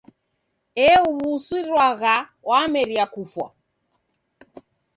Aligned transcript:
Euw'usirilwagha 0.87 2.15
wameria 2.49 3.05
kufwa! 3.13 3.47